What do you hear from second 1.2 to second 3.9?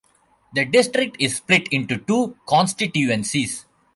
split into two constituencies.